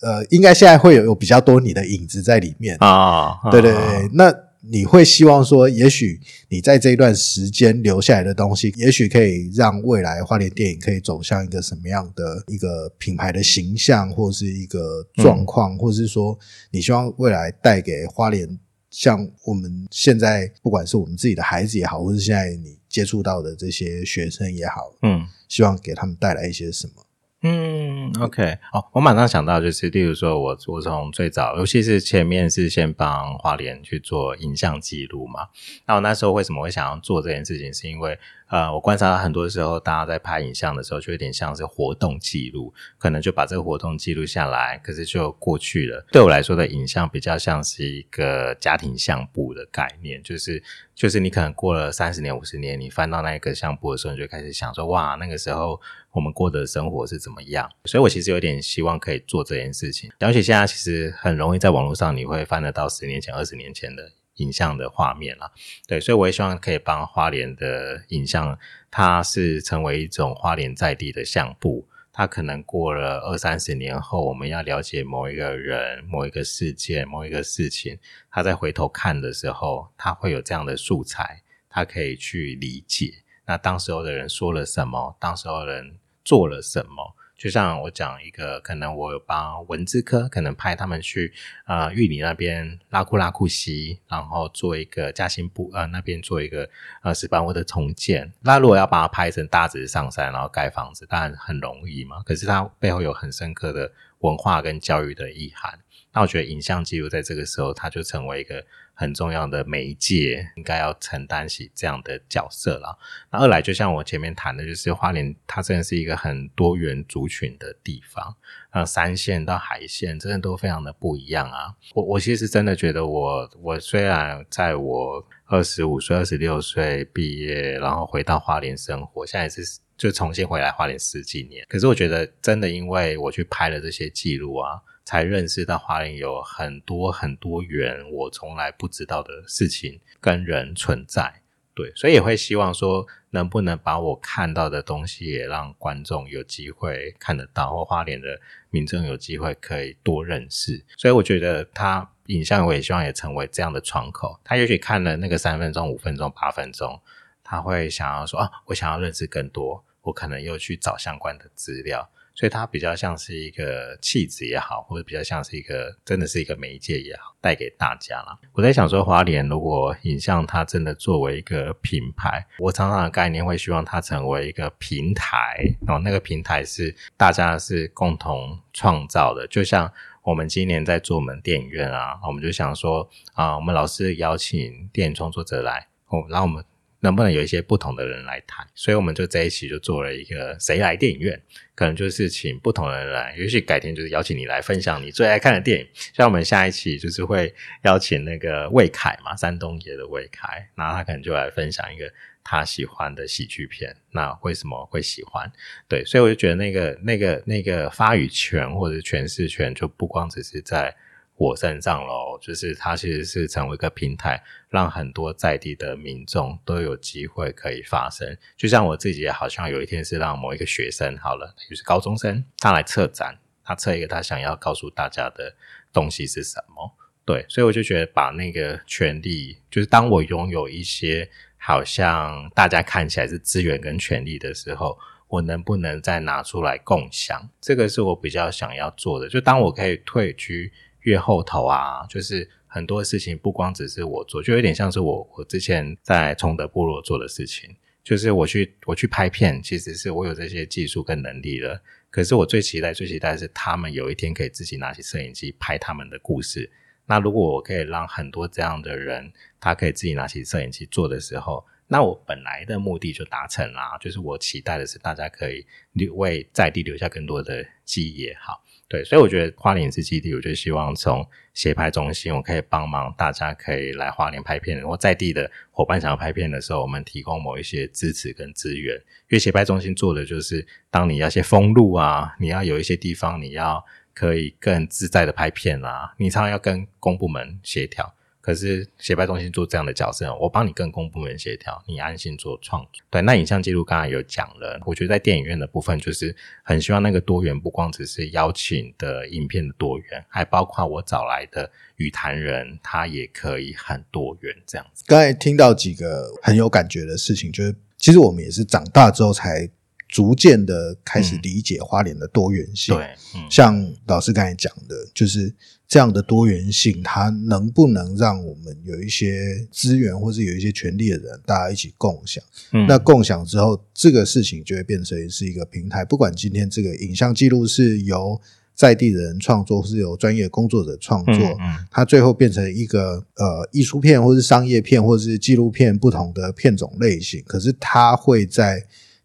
[0.00, 2.76] 呃，应该现在会有有比较多你的影子在里面。
[2.80, 4.32] 啊，对对对，那
[4.70, 16.38] 你会希望说，也许你在这一段时间留下来的东西，也许可以让未来花莲电影可以走向一个什么样的一个品牌的形象，或是一个状况，或是说
[16.70, 18.58] 你希望未来带给花莲。
[18.90, 25.26] 像我们现在，不管是我们自己的孩子也好，或是现在你接触到的这些学生也好，嗯。
[25.48, 27.03] 希望给他们带来一些什么？
[27.46, 35.48] 嗯，OK，哦，我马上想到就是，例如说我我从最早，尤其是前面是先帮花莲去做影像记录嘛。
[35.86, 38.18] 那我那时候为什么会想要做这件事情，是因为
[38.54, 46.06] 呃，我观察到很多时候大家在拍影像的时候，就有点像是活动记录，可能就把这个活动记录下来，可是就过去了。
[46.12, 50.62] 对我来说的影像比较像是一个家庭相簿的概念，就是
[50.94, 55.80] 就是你可能过了三十年、五十年，你翻到那一个相簿的时候，你就开始想说，哇，那个时候
[56.12, 57.68] 我们过的生活是怎么样？
[57.86, 60.12] 所以我其实有点希望可以做这件事情。
[60.20, 65.50] 而且现在其实很容易在网络上你会翻得到十年前、二十年前的影像的画面啦。
[65.86, 68.58] 对，所以我也希望可以帮花莲的影像，
[68.90, 71.88] 它是成为一种花莲在地的相簿。
[72.16, 77.98] 它可能过了二三十年后，我们要了解某一个人、某一个事件、某一个事情，
[78.30, 83.24] 他在回头看的时候，他会有这样的素材，他可以去理解。
[83.46, 85.16] 那当时候的人说了什么？
[85.18, 87.16] 当时候的人做了什么？
[87.44, 91.30] 就像我讲一个，可能我有帮文字科，可能派他们去
[91.66, 96.66] 呃玉里那边拉库拉库溪，然后做一个嘉兴部呃那边做一个
[97.02, 98.32] 呃石板屋的重建。
[98.40, 102.22] 那如果要把它拍成大直上山，然后盖房子，当然很容易嘛。
[102.22, 105.78] 可是它背后有很深刻的文化跟教育的意涵。
[106.14, 108.64] 那我觉得影像记录在这个时候，它就成为一个
[108.94, 112.98] 很重要的媒介，应该要承担起这样的角色了。
[113.30, 118.34] 那二来，就像我前面谈的，就是花莲它真的是一个很多元族群的地方，
[118.70, 121.74] 啊，山线到海线，真的都非常的不一样啊。
[121.94, 129.80] 我我其实真的觉得我，我虽然在我二十五岁、二十六岁毕业，然后回到花莲生活，现在是。
[129.96, 141.42] 就重新回来花莲十几年，可是我觉得真的，因为我去拍了这些记录啊，才认识到花莲有很多很多元我从来不知道的事情跟人存在。
[141.74, 148.40] 对，所以也会希望说，能不能把我看到的东西也让观众有机会看得到，或花莲的
[148.70, 150.84] 民众有机会可以多认识。
[150.96, 154.38] 所以我觉得他影像，我也希望也成为这样的窗口。
[154.44, 157.00] 他也许看了那个三分钟、五分钟、八分钟。
[157.42, 168.38] 他会想要说啊，我想要认识更多，我可能又去找相关的资料，所以它比较像是一个气质也好，或者比较像是一个真的是一个媒介也好，带给大家了。
[168.52, 175.56] 我在想说，华联如果影像它真的作为一个品牌，我常常的概念会希望它成为一个平台，
[175.86, 179.90] 然后那个平台是大家是共同创造的，就像
[180.22, 186.64] 我们今年在做我们电影院啊，我们就想说啊，我们老师邀请电影创作者来，哦，然后我们。
[187.04, 188.66] 能不能有一些不同的人来谈？
[188.74, 191.38] 所以我们就在一起就做了一个“谁来电影院”，
[191.76, 193.36] 可能就是请不同的人来。
[193.36, 195.86] 也许改天就是邀请你来分享你最爱看的电影。
[196.14, 202.10] 像我们下一期就是会邀请那个魏凯嘛，山东爷的魏凯，那他可能就来分享一个
[202.42, 203.94] 他喜欢的喜剧片。
[204.10, 205.52] 那为什么会喜欢？
[205.86, 210.96] 对，所以我就觉得那个、那个、那个发语权或者诠释权，就不光只是在。
[211.44, 218.36] 我身上喽，就是它其实是成为一个平台，让很多在地的民众都有机会可以发声。
[218.56, 225.54] 就像我自己，好像有一天是让某一个学生，好了，就是高中生，他来策展，他策一个他想要告诉大家的
[225.92, 226.90] 东西是什么？
[227.26, 231.28] 对，所以我就觉得把那个权利，就是当我拥有一些
[231.58, 237.50] 好像大家看起来是资源跟权利的时候，我能不能再拿出来共享？
[237.60, 239.28] 这个是我比较想要做的。
[239.28, 240.72] 就当我可以退居。
[241.04, 251.80] 越后头啊，就是很多事情不光只是我做，就有点像是我我之前在崇德部落做的事情，就是我去我去拍片，其实是我有这些技术跟能力了。
[252.10, 256.70] 可是我最期待、最期待是他们有一天可以自己拿起摄影机拍他们的故事。
[257.06, 259.30] 那如果我可以让很多这样的人，
[259.60, 263.98] 他可以自己拿起摄影机做的时候，那我本来的目的就达成啦。
[264.00, 268.63] 就是我期待的是大家可以留为在地留下更多的记忆也好。
[268.94, 278.94] 对，所以我觉得花莲是基地，我就希望从协拍中心，我可以帮忙大家可以来花莲拍片，然后在地的伙伴想要拍片的时候，我们提供某一些支持跟资源。
[278.94, 283.84] 因为协拍中心做的就是，当你要些封路啊，你要有一些地方你要
[284.14, 288.14] 可以更自在的拍片啊，你常常要跟公部门协调。
[288.44, 293.02] 可是协办中心做这样的角色，我帮你跟公部门协调，你安心做创作。
[293.08, 305.04] 对，那影像记录刚才有讲了，我觉得在电影院的部分，就是很希望那个多元，不光只是邀请的影片的多元，还包括我找来的语坛人，他也可以很多元这样子。
[305.06, 309.66] 刚才听到几个很有感觉的事情，就是其实我们也是长大之后才
[310.14, 312.94] 逐渐的开始理解花莲的多元性。
[312.94, 313.04] 对，
[313.50, 315.52] 像老师刚才讲的，就是。
[315.86, 322.42] 这样的多元性，它能不能让我们有一些资源，或是有一些权利的人，大家一起共享？
[322.88, 326.02] 那共享之后，这个事情就会变成是一个平台。
[326.02, 328.40] 不管今天这个影像记录是由
[328.74, 331.58] 在地的人创作，或是由专业工作者创作，
[331.90, 337.44] 它最后变成一个呃艺术片，或是商业片，或是纪录片不同的片种类型。
[337.46, 338.84] 可是它会在。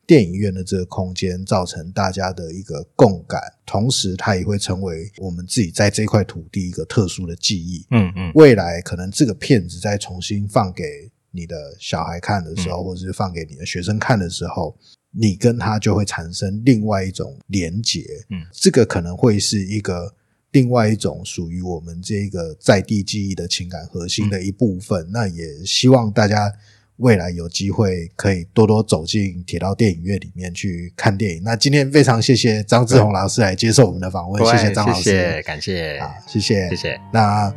[0.10, 7.86] 电影院的这个空间造成大家的一个共感，同时它也会成为我们自己在这块土地一个特殊的记忆。
[7.91, 10.84] 嗯嗯，未来可能这个片子再重新放给
[11.30, 14.76] 你的小孩看的时候，或者是放给你的学生看的时候，
[15.12, 18.01] 你跟他就会产生另外一种连结。
[18.32, 20.16] 嗯，这个可能会是一个
[20.53, 25.07] 另外一种属于我们这个在地记忆的情感核心的一部分。
[25.12, 26.51] 那也希望大家。
[27.00, 31.41] 未来有机会可以多多走进铁道电影院里面去看电影。
[31.43, 37.00] 那今天非常谢谢张志宏老师来接受我们的访问，谢谢张老师，感谢啊，谢谢谢谢。
[37.12, 37.54] 那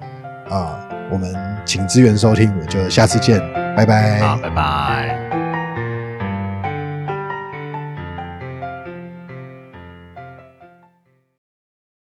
[0.48, 1.34] 啊，我们
[1.64, 3.38] 请支援收听，我就下次见，
[3.76, 5.41] 拜拜，好，拜拜。